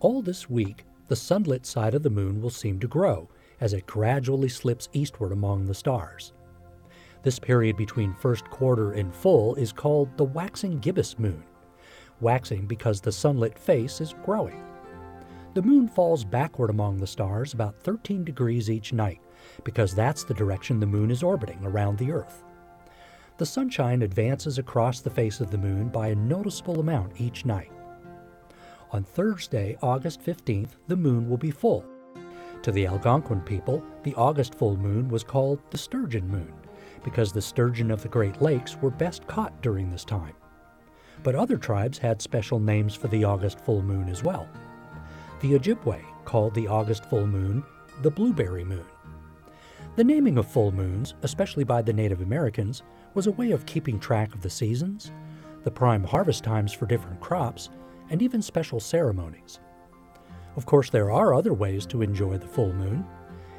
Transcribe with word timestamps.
All 0.00 0.22
this 0.22 0.50
week, 0.50 0.84
the 1.08 1.16
sunlit 1.16 1.64
side 1.64 1.94
of 1.94 2.02
the 2.02 2.10
moon 2.10 2.40
will 2.40 2.50
seem 2.50 2.78
to 2.80 2.88
grow 2.88 3.28
as 3.60 3.72
it 3.72 3.86
gradually 3.86 4.48
slips 4.48 4.88
eastward 4.92 5.32
among 5.32 5.64
the 5.64 5.74
stars. 5.74 6.32
This 7.22 7.38
period 7.38 7.76
between 7.76 8.12
first 8.12 8.44
quarter 8.50 8.92
and 8.92 9.14
full 9.14 9.54
is 9.54 9.72
called 9.72 10.16
the 10.16 10.24
waxing 10.24 10.78
gibbous 10.78 11.18
moon, 11.18 11.42
waxing 12.20 12.66
because 12.66 13.00
the 13.00 13.12
sunlit 13.12 13.58
face 13.58 14.00
is 14.00 14.14
growing. 14.24 14.62
The 15.54 15.62
moon 15.62 15.88
falls 15.88 16.24
backward 16.24 16.70
among 16.70 16.98
the 16.98 17.06
stars 17.06 17.54
about 17.54 17.80
13 17.80 18.24
degrees 18.24 18.68
each 18.68 18.92
night 18.92 19.20
because 19.62 19.94
that's 19.94 20.24
the 20.24 20.34
direction 20.34 20.80
the 20.80 20.86
moon 20.86 21.10
is 21.10 21.22
orbiting 21.22 21.64
around 21.64 21.96
the 21.96 22.10
Earth. 22.10 22.42
The 23.38 23.46
sunshine 23.46 24.02
advances 24.02 24.58
across 24.58 25.00
the 25.00 25.10
face 25.10 25.40
of 25.40 25.50
the 25.50 25.58
moon 25.58 25.88
by 25.88 26.08
a 26.08 26.14
noticeable 26.14 26.80
amount 26.80 27.20
each 27.20 27.44
night. 27.44 27.70
On 28.94 29.02
Thursday, 29.02 29.76
August 29.82 30.22
15th, 30.22 30.76
the 30.86 30.94
moon 30.94 31.28
will 31.28 31.36
be 31.36 31.50
full. 31.50 31.84
To 32.62 32.70
the 32.70 32.86
Algonquin 32.86 33.40
people, 33.40 33.82
the 34.04 34.14
August 34.14 34.54
full 34.54 34.76
moon 34.76 35.08
was 35.08 35.24
called 35.24 35.58
the 35.72 35.78
sturgeon 35.78 36.28
moon 36.28 36.54
because 37.02 37.32
the 37.32 37.42
sturgeon 37.42 37.90
of 37.90 38.02
the 38.02 38.08
Great 38.08 38.40
Lakes 38.40 38.76
were 38.80 38.92
best 38.92 39.26
caught 39.26 39.60
during 39.62 39.90
this 39.90 40.04
time. 40.04 40.34
But 41.24 41.34
other 41.34 41.56
tribes 41.56 41.98
had 41.98 42.22
special 42.22 42.60
names 42.60 42.94
for 42.94 43.08
the 43.08 43.24
August 43.24 43.58
full 43.58 43.82
moon 43.82 44.08
as 44.08 44.22
well. 44.22 44.48
The 45.40 45.58
Ojibwe 45.58 46.00
called 46.24 46.54
the 46.54 46.68
August 46.68 47.04
full 47.06 47.26
moon 47.26 47.64
the 48.02 48.12
blueberry 48.12 48.62
moon. 48.62 48.86
The 49.96 50.04
naming 50.04 50.38
of 50.38 50.46
full 50.46 50.70
moons, 50.70 51.14
especially 51.22 51.64
by 51.64 51.82
the 51.82 51.92
Native 51.92 52.20
Americans, 52.20 52.84
was 53.14 53.26
a 53.26 53.32
way 53.32 53.50
of 53.50 53.66
keeping 53.66 53.98
track 53.98 54.32
of 54.32 54.42
the 54.42 54.50
seasons, 54.50 55.10
the 55.64 55.70
prime 55.72 56.04
harvest 56.04 56.44
times 56.44 56.72
for 56.72 56.86
different 56.86 57.20
crops, 57.20 57.70
and 58.10 58.22
even 58.22 58.42
special 58.42 58.80
ceremonies. 58.80 59.60
Of 60.56 60.66
course, 60.66 60.90
there 60.90 61.10
are 61.10 61.34
other 61.34 61.52
ways 61.52 61.86
to 61.86 62.02
enjoy 62.02 62.38
the 62.38 62.46
full 62.46 62.72
moon. 62.72 63.04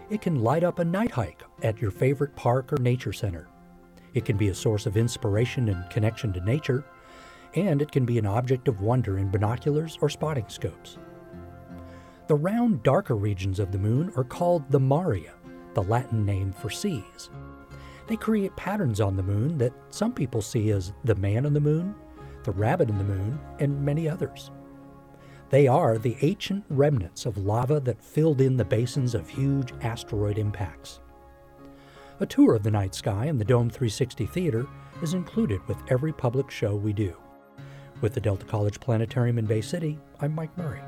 It 0.09 0.21
can 0.21 0.43
light 0.43 0.63
up 0.63 0.79
a 0.79 0.85
night 0.85 1.11
hike 1.11 1.43
at 1.63 1.81
your 1.81 1.91
favorite 1.91 2.35
park 2.35 2.71
or 2.71 2.77
nature 2.77 3.13
center. 3.13 3.47
It 4.13 4.23
can 4.23 4.37
be 4.37 4.49
a 4.49 4.55
source 4.55 4.85
of 4.85 4.95
inspiration 4.95 5.67
and 5.69 5.89
connection 5.89 6.31
to 6.33 6.39
nature, 6.41 6.85
and 7.53 7.81
it 7.81 7.91
can 7.91 8.05
be 8.05 8.17
an 8.17 8.25
object 8.25 8.67
of 8.67 8.81
wonder 8.81 9.17
in 9.17 9.29
binoculars 9.29 9.97
or 10.01 10.09
spotting 10.09 10.47
scopes. 10.47 10.97
The 12.27 12.35
round, 12.35 12.81
darker 12.83 13.15
regions 13.15 13.59
of 13.59 13.71
the 13.71 13.77
moon 13.77 14.11
are 14.15 14.23
called 14.23 14.69
the 14.71 14.79
maria, 14.79 15.33
the 15.73 15.83
Latin 15.83 16.25
name 16.25 16.53
for 16.53 16.69
seas. 16.69 17.29
They 18.07 18.15
create 18.15 18.55
patterns 18.55 19.01
on 19.01 19.15
the 19.15 19.23
moon 19.23 19.57
that 19.57 19.73
some 19.89 20.13
people 20.13 20.41
see 20.41 20.71
as 20.71 20.93
the 21.03 21.15
man 21.15 21.45
on 21.45 21.53
the 21.53 21.59
moon 21.59 21.95
the 22.45 22.51
rabbit 22.51 22.89
in 22.89 22.97
the 22.97 23.03
moon, 23.03 23.39
and 23.59 23.83
many 23.83 24.07
others. 24.07 24.51
They 25.49 25.67
are 25.67 25.97
the 25.97 26.17
ancient 26.21 26.65
remnants 26.69 27.25
of 27.25 27.37
lava 27.37 27.79
that 27.81 28.03
filled 28.03 28.41
in 28.41 28.57
the 28.57 28.65
basins 28.65 29.13
of 29.13 29.29
huge 29.29 29.73
asteroid 29.81 30.37
impacts. 30.37 30.99
A 32.19 32.25
tour 32.25 32.55
of 32.55 32.63
the 32.63 32.71
night 32.71 32.95
sky 32.95 33.25
in 33.25 33.37
the 33.37 33.45
Dome 33.45 33.69
360 33.69 34.25
Theater 34.25 34.65
is 35.01 35.13
included 35.13 35.65
with 35.67 35.77
every 35.89 36.13
public 36.13 36.49
show 36.49 36.75
we 36.75 36.93
do. 36.93 37.15
With 38.01 38.13
the 38.13 38.21
Delta 38.21 38.45
College 38.45 38.79
Planetarium 38.79 39.37
in 39.37 39.45
Bay 39.45 39.61
City, 39.61 39.99
I'm 40.21 40.33
Mike 40.33 40.57
Murray. 40.57 40.81